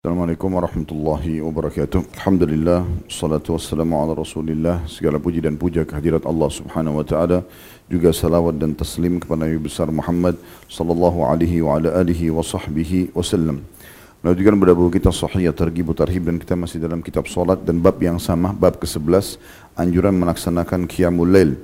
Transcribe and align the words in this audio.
Assalamualaikum 0.00 0.56
warahmatullahi 0.56 1.44
wabarakatuh. 1.44 2.16
Alhamdulillah, 2.16 2.88
salatu 3.04 3.52
wassalamu 3.52 4.00
ala 4.00 4.16
rasulillah. 4.16 4.80
Segala 4.88 5.20
puji 5.20 5.44
dan 5.44 5.60
puja 5.60 5.84
kehadirat 5.84 6.24
Allah 6.24 6.48
subhanahu 6.48 6.96
wa 6.96 7.04
ta'ala. 7.04 7.44
Juga 7.84 8.08
salawat 8.08 8.56
dan 8.56 8.72
taslim 8.72 9.20
kepada 9.20 9.44
Nabi 9.44 9.60
besar 9.60 9.92
Muhammad 9.92 10.40
sallallahu 10.72 11.20
alaihi 11.28 11.60
wa 11.60 11.76
ala 11.76 11.92
alihi 12.00 12.32
wa 12.32 12.40
sahbihi 12.40 13.12
wasallam. 13.12 13.60
Melanjutkan 14.24 14.56
pada 14.56 14.72
buku 14.72 14.90
kita 14.96 15.12
Sahih 15.12 15.52
Targhib 15.52 15.92
Tarhib 15.92 16.24
dan 16.24 16.40
kita 16.40 16.56
masih 16.56 16.80
dalam 16.80 17.04
kitab 17.04 17.28
salat 17.28 17.60
dan 17.68 17.84
bab 17.84 18.00
yang 18.00 18.16
sama, 18.16 18.56
bab 18.56 18.80
ke-11, 18.80 19.36
anjuran 19.76 20.16
melaksanakan 20.16 20.88
qiyamul 20.88 21.28
lail. 21.28 21.60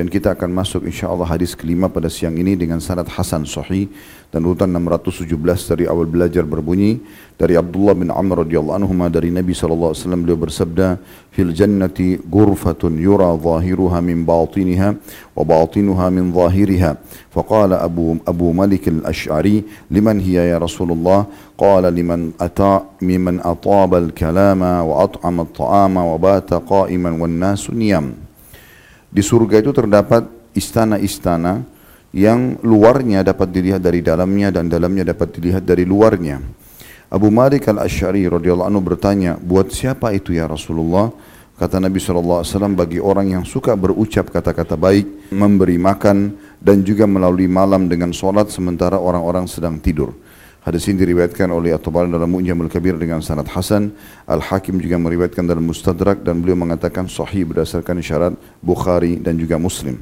Dan 0.00 0.08
kita 0.08 0.32
akan 0.32 0.56
masuk 0.56 0.88
insyaAllah 0.88 1.28
hadis 1.28 1.52
kelima 1.52 1.84
pada 1.92 2.08
siang 2.08 2.32
ini 2.32 2.56
dengan 2.56 2.80
sanad 2.80 3.04
Hasan 3.04 3.44
Sahih 3.44 3.84
dan 4.32 4.48
urutan 4.48 4.72
617 4.72 5.28
dari 5.68 5.84
awal 5.92 6.08
belajar 6.08 6.40
berbunyi 6.48 7.04
dari 7.36 7.52
Abdullah 7.52 7.92
bin 7.92 8.08
Amr 8.08 8.48
radhiyallahu 8.48 8.80
anhu 8.80 8.96
dari 9.12 9.28
Nabi 9.28 9.52
wasallam. 9.52 10.24
Beliau 10.24 10.40
bersabda 10.40 10.96
fil 11.28 11.52
jannati 11.52 12.16
ghurfatun 12.16 12.96
yura 12.96 13.28
zahiruha 13.36 14.00
min 14.00 14.24
batiniha 14.24 14.96
wa 15.36 15.44
batinuha 15.44 16.08
min 16.08 16.32
zahiriha. 16.32 16.96
Faqala 17.28 17.84
Abu 17.84 18.24
Abu 18.24 18.56
Malik 18.56 18.88
al-Ash'ari 18.88 19.68
liman 19.92 20.16
hiya 20.16 20.48
ya 20.48 20.56
Rasulullah? 20.56 21.28
Qala 21.60 21.92
liman 21.92 22.32
ata 22.40 22.88
mimman 23.04 23.44
ataba 23.44 24.00
al-kalama 24.00 24.80
wa 24.80 25.04
at'ama 25.04 25.44
at-ta'ama 25.44 26.00
wa 26.08 26.16
bata 26.16 26.56
qa'iman 26.56 27.20
wan 27.20 27.36
nasu 27.36 27.76
niyam 27.76 28.29
di 29.10 29.22
surga 29.22 29.58
itu 29.58 29.74
terdapat 29.74 30.24
istana-istana 30.54 31.62
yang 32.10 32.58
luarnya 32.62 33.22
dapat 33.22 33.50
dilihat 33.50 33.82
dari 33.82 34.02
dalamnya 34.02 34.50
dan 34.50 34.66
dalamnya 34.66 35.10
dapat 35.14 35.34
dilihat 35.34 35.62
dari 35.62 35.86
luarnya. 35.86 36.42
Abu 37.10 37.26
Malik 37.30 37.66
al-Ash'ari 37.66 38.26
radhiyallahu 38.30 38.70
anhu 38.70 38.82
bertanya, 38.82 39.34
buat 39.34 39.74
siapa 39.74 40.14
itu 40.14 40.30
ya 40.30 40.46
Rasulullah? 40.46 41.10
Kata 41.58 41.76
Nabi 41.82 42.00
SAW, 42.00 42.46
bagi 42.72 43.02
orang 43.02 43.36
yang 43.36 43.44
suka 43.44 43.76
berucap 43.76 44.30
kata-kata 44.30 44.78
baik, 44.78 45.28
memberi 45.34 45.76
makan, 45.76 46.38
dan 46.56 46.86
juga 46.86 47.04
melalui 47.04 47.50
malam 47.50 47.90
dengan 47.90 48.14
solat 48.14 48.48
sementara 48.48 48.96
orang-orang 48.96 49.44
sedang 49.50 49.76
tidur. 49.82 50.14
Hadis 50.60 50.92
ini 50.92 51.00
diriwayatkan 51.00 51.48
oleh 51.48 51.72
At-Tabari 51.72 52.12
dalam 52.12 52.28
Mu'jamul 52.36 52.68
Kabir 52.68 52.92
dengan 53.00 53.24
sanad 53.24 53.48
Hasan. 53.48 53.96
Al-Hakim 54.28 54.76
juga 54.76 55.00
meriwayatkan 55.00 55.40
dalam 55.40 55.64
Mustadrak 55.64 56.20
dan 56.20 56.44
beliau 56.44 56.52
mengatakan 56.52 57.08
sahih 57.08 57.48
berdasarkan 57.48 57.96
syarat 58.04 58.36
Bukhari 58.60 59.16
dan 59.16 59.40
juga 59.40 59.56
Muslim. 59.56 59.96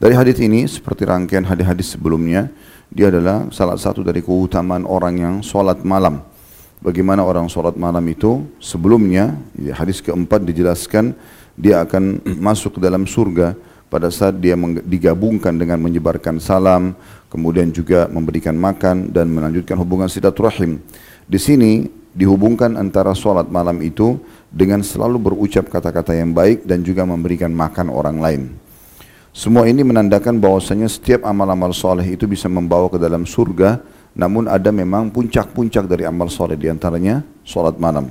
Dari 0.00 0.16
hadis 0.16 0.40
ini 0.40 0.64
seperti 0.64 1.04
rangkaian 1.04 1.44
hadis-hadis 1.44 1.92
sebelumnya, 1.92 2.48
dia 2.88 3.12
adalah 3.12 3.52
salah 3.52 3.76
satu 3.76 4.00
dari 4.00 4.24
keutamaan 4.24 4.88
orang 4.88 5.14
yang 5.20 5.34
sholat 5.44 5.84
malam. 5.84 6.24
Bagaimana 6.80 7.20
orang 7.20 7.44
sholat 7.52 7.76
malam 7.76 8.06
itu 8.08 8.48
sebelumnya, 8.64 9.36
hadis 9.76 10.00
keempat 10.00 10.40
dijelaskan 10.40 11.12
dia 11.52 11.84
akan 11.84 12.24
masuk 12.48 12.78
ke 12.78 12.80
dalam 12.80 13.04
surga 13.04 13.52
pada 13.88 14.12
saat 14.12 14.36
dia 14.36 14.52
digabungkan 14.84 15.56
dengan 15.56 15.80
menyebarkan 15.80 16.36
salam, 16.40 16.92
kemudian 17.32 17.72
juga 17.72 18.04
memberikan 18.08 18.52
makan 18.52 19.12
dan 19.12 19.32
melanjutkan 19.32 19.80
hubungan 19.80 20.08
silaturahim. 20.12 20.80
Di 21.24 21.40
sini 21.40 21.88
dihubungkan 22.12 22.76
antara 22.76 23.12
sholat 23.16 23.48
malam 23.48 23.80
itu 23.80 24.20
dengan 24.48 24.80
selalu 24.84 25.20
berucap 25.20 25.68
kata-kata 25.68 26.16
yang 26.16 26.32
baik 26.32 26.64
dan 26.64 26.84
juga 26.84 27.04
memberikan 27.04 27.52
makan 27.52 27.92
orang 27.92 28.16
lain. 28.20 28.42
Semua 29.32 29.68
ini 29.70 29.84
menandakan 29.84 30.40
bahwasanya 30.40 30.88
setiap 30.90 31.22
amal-amal 31.22 31.70
soleh 31.70 32.16
itu 32.16 32.26
bisa 32.26 32.50
membawa 32.50 32.90
ke 32.90 32.98
dalam 32.98 33.22
surga, 33.22 33.78
namun 34.16 34.50
ada 34.50 34.72
memang 34.74 35.12
puncak-puncak 35.14 35.86
dari 35.86 36.08
amal 36.08 36.26
soleh 36.26 36.58
di 36.58 36.66
antaranya 36.66 37.22
sholat 37.46 37.78
malam. 37.78 38.10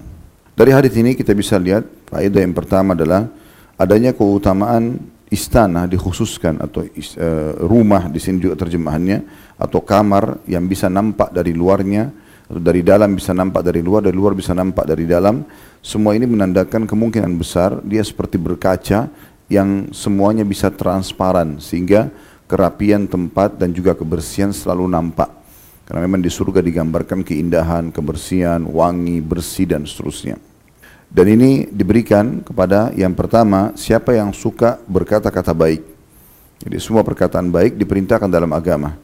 Dari 0.56 0.72
hadis 0.72 0.96
ini 0.98 1.14
kita 1.14 1.36
bisa 1.36 1.60
lihat 1.60 1.86
faedah 2.10 2.42
yang 2.42 2.56
pertama 2.56 2.96
adalah 2.96 3.28
adanya 3.76 4.16
keutamaan 4.16 4.98
istana 5.28 5.86
dikhususkan 5.86 6.64
atau 6.64 6.88
uh, 6.88 7.54
rumah 7.68 8.08
di 8.08 8.20
sini 8.20 8.40
juga 8.40 8.56
terjemahannya 8.56 9.24
atau 9.60 9.84
kamar 9.84 10.40
yang 10.48 10.64
bisa 10.66 10.88
nampak 10.88 11.36
dari 11.36 11.52
luarnya 11.52 12.10
atau 12.48 12.62
dari 12.64 12.80
dalam 12.80 13.12
bisa 13.20 13.36
nampak 13.36 13.60
dari 13.60 13.84
luar 13.84 14.08
dari 14.08 14.16
luar 14.16 14.32
bisa 14.32 14.56
nampak 14.56 14.88
dari 14.88 15.04
dalam 15.04 15.44
semua 15.84 16.16
ini 16.16 16.24
menandakan 16.24 16.88
kemungkinan 16.88 17.36
besar 17.36 17.84
dia 17.84 18.00
seperti 18.00 18.40
berkaca 18.40 19.12
yang 19.52 19.92
semuanya 19.92 20.48
bisa 20.48 20.72
transparan 20.72 21.60
sehingga 21.60 22.08
kerapian 22.48 23.08
tempat 23.08 23.60
dan 23.60 23.76
juga 23.76 23.92
kebersihan 23.96 24.56
selalu 24.56 24.88
nampak 24.88 25.28
karena 25.88 26.04
memang 26.04 26.20
di 26.20 26.28
surga 26.28 26.60
digambarkan 26.60 27.24
keindahan, 27.24 27.96
kebersihan, 27.96 28.60
wangi, 28.68 29.24
bersih 29.24 29.72
dan 29.72 29.88
seterusnya. 29.88 30.36
Dan 31.08 31.26
ini 31.40 31.66
diberikan 31.72 32.44
kepada 32.44 32.92
yang 32.92 33.16
pertama 33.16 33.72
siapa 33.80 34.12
yang 34.12 34.36
suka 34.36 34.76
berkata-kata 34.86 35.56
baik. 35.56 35.82
Jadi 36.68 36.78
semua 36.84 37.06
perkataan 37.06 37.48
baik 37.48 37.80
diperintahkan 37.80 38.28
dalam 38.28 38.52
agama. 38.52 39.00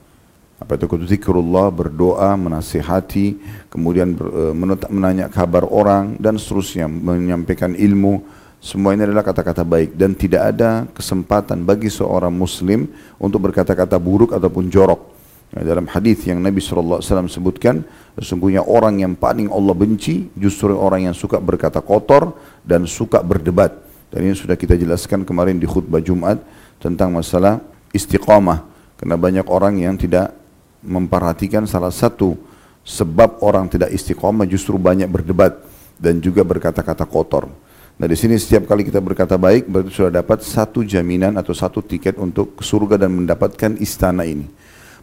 Apa 0.59 0.79
itu 0.79 0.87
kutu 0.87 1.07
zikrullah, 1.07 1.71
berdoa, 1.71 2.35
menasihati, 2.39 3.35
kemudian 3.67 4.15
ber, 4.15 4.27
e, 4.31 4.43
menanya 4.91 5.27
kabar 5.27 5.67
orang 5.67 6.15
dan 6.19 6.39
seterusnya, 6.39 6.87
menyampaikan 6.87 7.75
ilmu. 7.75 8.23
Semua 8.63 8.95
ini 8.95 9.03
adalah 9.03 9.27
kata-kata 9.27 9.67
baik 9.67 9.99
dan 9.99 10.15
tidak 10.15 10.55
ada 10.55 10.87
kesempatan 10.95 11.67
bagi 11.67 11.91
seorang 11.91 12.31
muslim 12.31 12.87
untuk 13.19 13.43
berkata-kata 13.51 13.99
buruk 13.99 14.31
ataupun 14.31 14.71
jorok. 14.71 15.12
Dalam 15.53 15.85
hadis 15.85 16.25
yang 16.25 16.41
Nabi 16.41 16.57
SAW 16.57 17.29
sebutkan, 17.29 17.85
sesungguhnya 18.17 18.65
orang 18.65 19.05
yang 19.05 19.13
paling 19.13 19.53
Allah 19.53 19.77
benci 19.77 20.33
justru 20.33 20.73
orang 20.73 21.05
yang 21.05 21.15
suka 21.15 21.37
berkata 21.37 21.77
kotor 21.77 22.33
dan 22.65 22.89
suka 22.89 23.21
berdebat. 23.21 23.69
Dan 24.09 24.25
ini 24.25 24.33
sudah 24.33 24.57
kita 24.57 24.73
jelaskan 24.73 25.21
kemarin 25.21 25.61
di 25.61 25.69
khutbah 25.69 26.01
Jumat 26.01 26.41
tentang 26.81 27.13
masalah 27.13 27.61
istiqamah. 27.93 28.65
Karena 28.97 29.13
banyak 29.13 29.45
orang 29.45 29.77
yang 29.77 29.93
tidak 29.93 30.33
memperhatikan 30.81 31.69
salah 31.69 31.93
satu 31.93 32.33
sebab 32.81 33.45
orang 33.45 33.69
tidak 33.69 33.93
istiqamah 33.93 34.49
justru 34.49 34.81
banyak 34.81 35.05
berdebat 35.05 35.61
dan 36.01 36.17
juga 36.17 36.41
berkata-kata 36.41 37.05
kotor. 37.05 37.45
Nah 37.93 38.09
di 38.09 38.17
sini 38.17 38.41
setiap 38.41 38.65
kali 38.65 38.89
kita 38.89 38.97
berkata 38.97 39.37
baik 39.37 39.69
berarti 39.69 39.93
sudah 39.93 40.09
dapat 40.09 40.41
satu 40.41 40.81
jaminan 40.81 41.37
atau 41.37 41.53
satu 41.53 41.85
tiket 41.85 42.17
untuk 42.17 42.57
surga 42.57 43.05
dan 43.05 43.13
mendapatkan 43.13 43.77
istana 43.77 44.25
ini. 44.25 44.49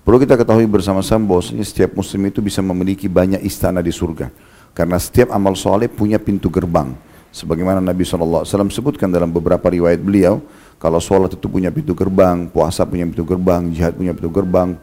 Perlu 0.01 0.17
kita 0.17 0.35
ketahui 0.41 0.65
bersama-sama 0.65 1.37
bahwasanya 1.37 1.65
setiap 1.65 1.93
muslim 1.93 2.33
itu 2.33 2.41
bisa 2.41 2.65
memiliki 2.65 3.05
banyak 3.05 3.45
istana 3.45 3.85
di 3.85 3.93
surga. 3.93 4.33
Karena 4.73 4.97
setiap 4.97 5.29
amal 5.35 5.53
soleh 5.53 5.93
punya 5.93 6.17
pintu 6.17 6.49
gerbang. 6.49 6.97
Sebagaimana 7.31 7.79
Nabi 7.79 8.03
SAW 8.03 8.43
sebutkan 8.75 9.07
dalam 9.07 9.31
beberapa 9.31 9.63
riwayat 9.71 10.03
beliau, 10.03 10.43
kalau 10.83 10.99
sholat 10.99 11.31
itu 11.31 11.47
punya 11.47 11.71
pintu 11.71 11.95
gerbang, 11.95 12.51
puasa 12.51 12.83
punya 12.83 13.07
pintu 13.07 13.23
gerbang, 13.23 13.71
jihad 13.71 13.95
punya 13.95 14.11
pintu 14.11 14.33
gerbang, 14.35 14.75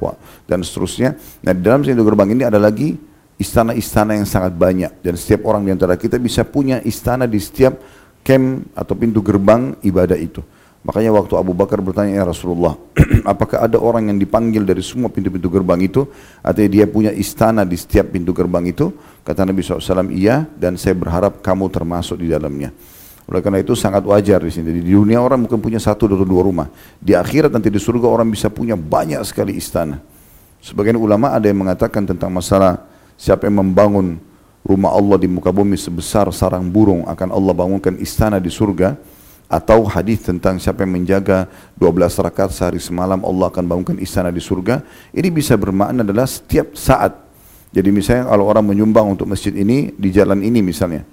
dan 0.47 0.63
seterusnya. 0.63 1.17
Nah 1.43 1.51
di 1.51 1.59
dalam 1.59 1.83
pintu 1.83 2.07
gerbang 2.07 2.31
ini 2.31 2.47
ada 2.47 2.61
lagi 2.61 2.95
istana-istana 3.35 4.15
yang 4.15 4.27
sangat 4.29 4.53
banyak. 4.55 5.01
Dan 5.03 5.19
setiap 5.19 5.43
orang 5.49 5.65
di 5.67 5.75
antara 5.75 5.99
kita 5.99 6.15
bisa 6.21 6.47
punya 6.47 6.79
istana 6.87 7.27
di 7.27 7.41
setiap 7.41 7.81
camp 8.23 8.69
atau 8.77 8.93
pintu 8.95 9.19
gerbang 9.19 9.75
ibadah 9.83 10.15
itu. 10.15 10.39
Makanya 10.87 11.11
waktu 11.11 11.35
Abu 11.35 11.51
Bakar 11.51 11.83
bertanya, 11.83 12.15
ya 12.15 12.23
Rasulullah, 12.23 12.79
apakah 13.27 13.67
ada 13.67 13.75
orang 13.75 14.07
yang 14.07 14.15
dipanggil 14.15 14.63
dari 14.63 14.79
semua 14.79 15.11
pintu-pintu 15.11 15.51
gerbang 15.51 15.83
itu? 15.83 16.07
Artinya 16.39 16.69
dia 16.71 16.85
punya 16.87 17.11
istana 17.11 17.67
di 17.67 17.75
setiap 17.75 18.15
pintu 18.15 18.31
gerbang 18.31 18.71
itu? 18.71 18.95
Kata 19.27 19.43
Nabi 19.43 19.59
SAW, 19.59 20.07
iya, 20.15 20.47
dan 20.55 20.79
saya 20.79 20.95
berharap 20.95 21.43
kamu 21.43 21.67
termasuk 21.75 22.23
di 22.23 22.31
dalamnya. 22.31 22.71
Oleh 23.27 23.43
karena 23.43 23.59
itu 23.59 23.75
sangat 23.75 24.07
wajar 24.07 24.39
di 24.39 24.47
sini. 24.47 24.71
Di 24.79 24.95
dunia 24.95 25.19
orang 25.19 25.43
mungkin 25.43 25.59
punya 25.59 25.83
satu 25.83 26.07
atau 26.07 26.23
dua 26.23 26.47
rumah. 26.47 26.71
Di 26.95 27.11
akhirat 27.11 27.51
nanti 27.51 27.67
di 27.67 27.83
surga 27.83 28.07
orang 28.07 28.31
bisa 28.31 28.47
punya 28.47 28.79
banyak 28.79 29.19
sekali 29.27 29.59
istana. 29.59 29.99
Sebagian 30.63 30.95
ulama 30.95 31.35
ada 31.35 31.51
yang 31.51 31.67
mengatakan 31.67 32.07
tentang 32.07 32.31
masalah 32.31 32.87
siapa 33.19 33.51
yang 33.51 33.59
membangun 33.59 34.23
rumah 34.63 34.95
Allah 34.95 35.19
di 35.19 35.27
muka 35.27 35.51
bumi 35.51 35.75
sebesar 35.75 36.31
sarang 36.31 36.63
burung 36.71 37.03
akan 37.03 37.35
Allah 37.35 37.51
bangunkan 37.51 37.99
istana 37.99 38.39
di 38.39 38.47
surga 38.47 38.95
atau 39.47 39.87
hadis 39.87 40.27
tentang 40.27 40.59
siapa 40.59 40.83
yang 40.83 40.99
menjaga 40.99 41.47
12 41.79 42.19
rakaat 42.19 42.51
sehari 42.51 42.83
semalam 42.83 43.23
Allah 43.23 43.47
akan 43.47 43.63
bangunkan 43.63 43.97
istana 44.03 44.27
di 44.27 44.43
surga. 44.43 44.83
Ini 45.15 45.31
bisa 45.31 45.55
bermakna 45.55 46.03
adalah 46.03 46.27
setiap 46.27 46.75
saat. 46.75 47.15
Jadi 47.71 47.89
misalnya 47.91 48.27
kalau 48.27 48.47
orang 48.47 48.63
menyumbang 48.67 49.15
untuk 49.15 49.27
masjid 49.27 49.55
ini 49.55 49.95
di 49.95 50.11
jalan 50.11 50.43
ini 50.43 50.59
misalnya. 50.59 51.07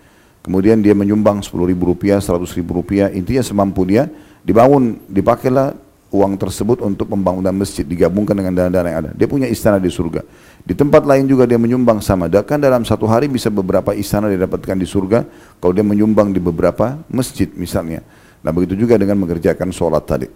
Kemudian 0.45 0.85
dia 0.85 0.93
menyumbang 0.93 1.41
10 1.41 1.57
ribu 1.73 1.95
rupiah 1.95 2.21
100 2.21 2.45
ribu 2.61 2.77
rupiah 2.77 3.09
intinya 3.09 3.41
semampu 3.41 3.81
dia 3.89 4.13
dibangun 4.45 5.01
dipakailah 5.09 5.73
uang 6.13 6.37
tersebut 6.37 6.85
untuk 6.85 7.11
pembangunan 7.11 7.51
masjid 7.51 7.83
digabungkan 7.83 8.37
dengan 8.37 8.53
dana-dana 8.55 8.87
yang 8.87 9.01
ada. 9.09 9.11
Dia 9.17 9.27
punya 9.27 9.49
istana 9.49 9.81
di 9.81 9.89
surga. 9.89 10.23
Di 10.63 10.77
tempat 10.77 11.03
lain 11.07 11.27
juga 11.27 11.49
dia 11.49 11.57
menyumbang 11.59 11.99
sama. 12.05 12.29
Kan 12.45 12.61
dalam 12.61 12.87
satu 12.87 13.09
hari 13.09 13.27
bisa 13.27 13.49
beberapa 13.49 13.97
istana 13.97 14.31
didapatkan 14.31 14.77
di 14.79 14.87
surga 14.87 15.25
kalau 15.59 15.73
dia 15.73 15.87
menyumbang 15.87 16.31
di 16.31 16.39
beberapa 16.43 16.99
masjid 17.09 17.49
misalnya 17.57 18.03
Nah 18.45 18.53
begitu 18.53 18.77
juga 18.77 19.01
dengan 19.01 19.17
mengerjakan 19.25 19.73
sholat 19.73 20.05
tadi. 20.05 20.29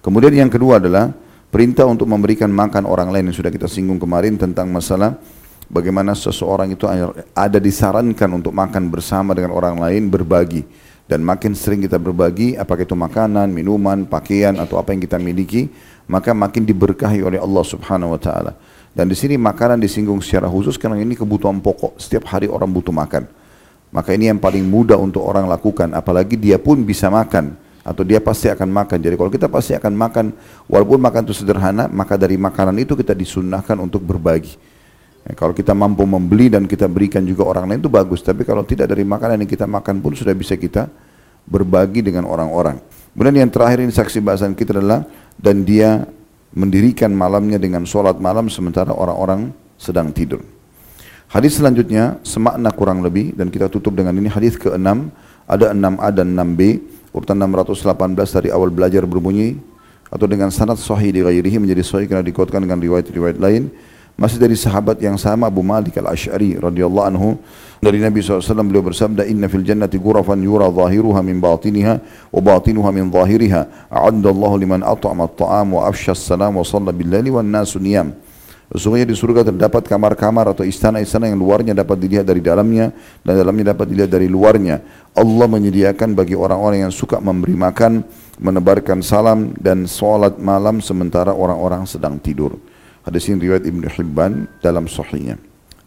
Kemudian 0.00 0.32
yang 0.32 0.48
kedua 0.48 0.80
adalah 0.80 1.12
perintah 1.52 1.84
untuk 1.84 2.08
memberikan 2.08 2.48
makan 2.48 2.88
orang 2.88 3.12
lain 3.12 3.28
yang 3.28 3.36
sudah 3.36 3.52
kita 3.52 3.68
singgung 3.68 4.00
kemarin 4.00 4.40
tentang 4.40 4.72
masalah 4.72 5.20
bagaimana 5.68 6.16
seseorang 6.16 6.72
itu 6.72 6.88
ada 7.36 7.58
disarankan 7.60 8.30
untuk 8.32 8.56
makan 8.56 8.88
bersama 8.88 9.36
dengan 9.36 9.52
orang 9.52 9.76
lain 9.76 10.08
berbagi 10.08 10.64
dan 11.04 11.20
makin 11.20 11.52
sering 11.52 11.84
kita 11.84 12.00
berbagi 12.00 12.56
apakah 12.56 12.86
itu 12.86 12.96
makanan, 12.96 13.52
minuman, 13.52 14.08
pakaian 14.08 14.56
atau 14.56 14.80
apa 14.80 14.96
yang 14.96 15.04
kita 15.04 15.20
miliki 15.20 15.68
maka 16.10 16.32
makin 16.32 16.64
diberkahi 16.64 17.20
oleh 17.22 17.38
Allah 17.38 17.64
Subhanahu 17.66 18.16
wa 18.16 18.20
taala. 18.20 18.52
Dan 18.90 19.06
di 19.06 19.14
sini 19.14 19.38
makanan 19.38 19.78
disinggung 19.78 20.18
secara 20.18 20.50
khusus 20.50 20.74
karena 20.74 20.98
ini 20.98 21.14
kebutuhan 21.14 21.62
pokok. 21.62 21.94
Setiap 22.02 22.26
hari 22.26 22.50
orang 22.50 22.66
butuh 22.74 22.90
makan. 22.90 23.30
Maka 23.90 24.14
ini 24.14 24.30
yang 24.30 24.38
paling 24.38 24.62
mudah 24.62 24.94
untuk 24.94 25.26
orang 25.26 25.50
lakukan 25.50 25.90
apalagi 25.98 26.38
dia 26.38 26.62
pun 26.62 26.86
bisa 26.86 27.10
makan 27.10 27.58
atau 27.82 28.06
dia 28.06 28.22
pasti 28.22 28.46
akan 28.46 28.70
makan. 28.70 28.98
Jadi 29.02 29.14
kalau 29.18 29.30
kita 29.32 29.50
pasti 29.50 29.74
akan 29.74 29.92
makan 29.98 30.26
walaupun 30.70 31.02
makan 31.02 31.26
itu 31.26 31.34
sederhana, 31.34 31.90
maka 31.90 32.14
dari 32.14 32.38
makanan 32.38 32.78
itu 32.78 32.94
kita 32.94 33.16
disunnahkan 33.16 33.74
untuk 33.82 34.06
berbagi. 34.06 34.54
Ya, 35.26 35.36
kalau 35.36 35.52
kita 35.52 35.74
mampu 35.74 36.06
membeli 36.06 36.48
dan 36.48 36.64
kita 36.64 36.88
berikan 36.88 37.26
juga 37.26 37.44
orang 37.44 37.66
lain 37.66 37.80
itu 37.82 37.90
bagus. 37.92 38.22
Tapi 38.22 38.46
kalau 38.46 38.62
tidak 38.62 38.88
dari 38.88 39.02
makanan 39.02 39.42
yang 39.42 39.50
kita 39.50 39.66
makan 39.66 39.98
pun 39.98 40.14
sudah 40.14 40.32
bisa 40.38 40.54
kita 40.54 40.86
berbagi 41.44 42.06
dengan 42.06 42.30
orang-orang. 42.30 42.78
Kemudian 43.10 43.42
yang 43.42 43.50
terakhir 43.50 43.82
ini 43.82 43.90
saksi 43.90 44.22
bahasan 44.22 44.54
kita 44.54 44.78
adalah 44.78 45.02
dan 45.34 45.66
dia 45.66 46.06
mendirikan 46.54 47.10
malamnya 47.10 47.58
dengan 47.58 47.82
sholat 47.82 48.22
malam 48.22 48.46
sementara 48.46 48.94
orang-orang 48.94 49.50
sedang 49.74 50.14
tidur. 50.14 50.59
Hadis 51.30 51.62
selanjutnya 51.62 52.18
semakna 52.26 52.74
kurang 52.74 53.06
lebih 53.06 53.30
dan 53.38 53.54
kita 53.54 53.70
tutup 53.70 53.94
dengan 53.94 54.10
ini 54.18 54.26
hadis 54.26 54.58
ke-6 54.58 54.82
ada 55.46 55.70
6A 55.70 56.08
dan 56.10 56.34
6B 56.34 56.82
urutan 57.14 57.38
618 57.38 58.34
dari 58.34 58.48
awal 58.50 58.66
belajar 58.74 59.06
berbunyi 59.06 59.54
atau 60.10 60.26
dengan 60.26 60.50
sanad 60.50 60.74
sahih 60.74 61.14
di 61.14 61.22
ghairihi 61.22 61.62
menjadi 61.62 61.86
sahih 61.86 62.10
karena 62.10 62.26
dikuatkan 62.26 62.66
dengan 62.66 62.82
riwayat-riwayat 62.82 63.38
lain. 63.38 63.70
Masih 64.18 64.42
dari 64.42 64.58
sahabat 64.58 64.98
yang 64.98 65.14
sama 65.14 65.46
Abu 65.46 65.62
Malik 65.62 66.02
al-Ash'ari 66.02 66.58
radhiyallahu 66.58 67.06
anhu. 67.14 67.38
Dari 67.78 68.02
Nabi 68.02 68.26
SAW 68.26 68.66
beliau 68.66 68.82
bersabda 68.82 69.22
inna 69.22 69.46
fil 69.46 69.62
jannati 69.62 70.02
ghurafan 70.02 70.42
yura 70.42 70.66
zahiruha 70.66 71.22
min 71.22 71.38
batiniha 71.38 71.94
wa 72.34 72.40
batinuha 72.42 72.90
min 72.90 73.06
zahiriha. 73.06 73.86
A'addallahu 73.86 74.58
liman 74.58 74.82
at'ama 74.82 75.30
at-ta'am 75.30 75.78
wa 75.78 75.86
afsha 75.86 76.10
as-salam 76.10 76.58
wa 76.58 76.66
shalla 76.66 76.90
bil-laili 76.90 77.30
wan 77.30 77.46
nasu 77.46 77.78
niyam 77.78 78.18
Sesungguhnya 78.70 79.02
di 79.02 79.18
surga 79.18 79.50
terdapat 79.50 79.82
kamar-kamar 79.90 80.54
atau 80.54 80.62
istana-istana 80.62 81.26
yang 81.26 81.42
luarnya 81.42 81.74
dapat 81.74 81.98
dilihat 81.98 82.22
dari 82.22 82.38
dalamnya 82.38 82.94
dan 83.26 83.34
dalamnya 83.34 83.74
dapat 83.74 83.90
dilihat 83.90 84.10
dari 84.14 84.30
luarnya. 84.30 84.78
Allah 85.10 85.46
menyediakan 85.50 86.14
bagi 86.14 86.38
orang-orang 86.38 86.86
yang 86.86 86.94
suka 86.94 87.18
memberi 87.18 87.58
makan, 87.58 88.06
menebarkan 88.38 89.02
salam 89.02 89.58
dan 89.58 89.90
sholat 89.90 90.38
malam 90.38 90.78
sementara 90.78 91.34
orang-orang 91.34 91.82
sedang 91.82 92.22
tidur. 92.22 92.62
Hadis 93.02 93.26
ini 93.26 93.50
riwayat 93.50 93.66
Ibn 93.66 93.82
Hibban 93.90 94.32
dalam 94.62 94.86
sahihnya. 94.86 95.34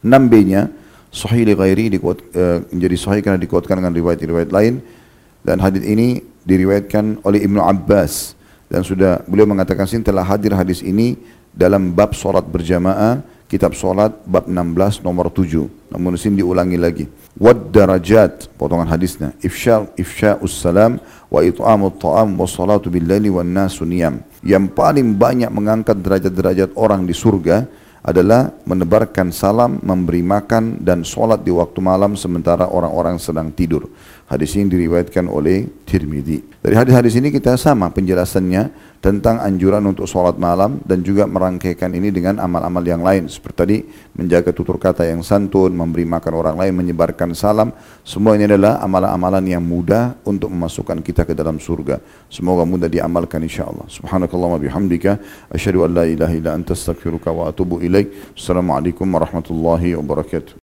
6B-nya 0.03 0.67
sahih 1.07 1.47
li 1.47 1.55
ghairi 1.55 1.87
dikuat, 1.87 2.19
uh, 2.35 2.67
menjadi 2.67 2.95
sahih 2.99 3.21
karena 3.23 3.39
dikuatkan 3.39 3.79
dengan 3.79 3.95
riwayat-riwayat 3.95 4.51
lain 4.51 4.83
dan 5.39 5.61
hadis 5.63 5.87
ini 5.87 6.19
diriwayatkan 6.43 7.23
oleh 7.23 7.47
Ibnu 7.47 7.63
Abbas 7.63 8.35
dan 8.67 8.83
sudah 8.83 9.23
beliau 9.23 9.47
mengatakan 9.47 9.87
sini 9.87 10.03
telah 10.03 10.25
hadir 10.25 10.51
hadis 10.51 10.83
ini 10.83 11.15
dalam 11.53 11.93
bab 11.93 12.17
solat 12.17 12.43
berjamaah 12.49 13.21
kitab 13.45 13.77
solat 13.77 14.17
bab 14.25 14.49
16 14.49 15.05
nomor 15.05 15.29
7 15.29 15.93
namun 15.93 16.17
sini 16.17 16.41
diulangi 16.41 16.77
lagi. 16.81 17.05
Wad 17.37 17.69
darajat 17.69 18.49
potongan 18.57 18.89
hadisnya. 18.89 19.33
Ifsha 19.45 19.85
ifsha 19.93 20.41
salam 20.49 20.97
wa 21.29 21.39
it'amut 21.45 22.01
ta'am 22.01 22.33
wa 22.33 22.49
salatu 22.49 22.89
bil 22.89 23.05
laili 23.05 23.29
wan 23.29 23.49
nasu 23.49 23.85
niyam. 23.85 24.25
Yang 24.41 24.73
paling 24.73 25.13
banyak 25.13 25.53
mengangkat 25.53 26.01
derajat-derajat 26.01 26.73
orang 26.73 27.05
di 27.05 27.13
surga 27.13 27.69
adalah 28.03 28.51
menebarkan 28.67 29.31
salam, 29.31 29.79
memberi 29.79 30.19
makan 30.19 30.83
dan 30.83 31.07
solat 31.07 31.39
di 31.41 31.55
waktu 31.55 31.79
malam 31.79 32.19
sementara 32.19 32.67
orang-orang 32.67 33.15
sedang 33.15 33.47
tidur. 33.55 33.87
Hadis 34.33 34.57
ini 34.57 34.65
diriwayatkan 34.65 35.29
oleh 35.29 35.69
Tirmidzi. 35.85 36.41
Dari 36.57 36.73
hadis-hadis 36.73 37.13
ini 37.21 37.29
kita 37.29 37.53
sama 37.53 37.93
penjelasannya 37.93 38.73
tentang 38.97 39.37
anjuran 39.37 39.85
untuk 39.85 40.09
sholat 40.09 40.41
malam 40.41 40.81
dan 40.89 41.05
juga 41.05 41.29
merangkaikan 41.29 41.93
ini 41.93 42.09
dengan 42.09 42.41
amal-amal 42.41 42.81
yang 42.81 43.05
lain 43.05 43.29
seperti 43.29 43.53
tadi 43.53 43.77
menjaga 44.17 44.49
tutur 44.49 44.81
kata 44.81 45.05
yang 45.05 45.21
santun, 45.21 45.77
memberi 45.77 46.09
makan 46.09 46.33
orang 46.33 46.57
lain, 46.57 46.73
menyebarkan 46.73 47.37
salam. 47.37 47.69
Semua 48.01 48.33
ini 48.33 48.49
adalah 48.49 48.81
amalan-amalan 48.81 49.45
yang 49.45 49.61
mudah 49.61 50.17
untuk 50.25 50.49
memasukkan 50.49 51.05
kita 51.05 51.29
ke 51.29 51.37
dalam 51.37 51.61
surga. 51.61 52.01
Semoga 52.25 52.65
mudah 52.65 52.89
diamalkan 52.89 53.45
insyaallah. 53.45 53.85
Subhanakallah 53.85 54.57
wa 54.57 54.59
bihamdika 54.59 55.21
asyhadu 55.53 55.85
an 55.85 55.93
la 55.93 56.09
ilaha 56.09 56.33
illa 56.33 56.57
anta 56.57 56.73
astaghfiruka 56.73 57.29
wa 57.29 57.53
atubu 57.53 57.85
ilaik. 57.85 58.33
Assalamualaikum 58.33 59.05
warahmatullahi 59.05 59.93
wabarakatuh. 59.93 60.57